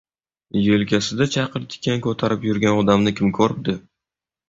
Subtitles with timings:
[0.67, 3.83] Yelkasida chaqirtikan ko‘tarib yurgan odamni kim ko‘ribdi?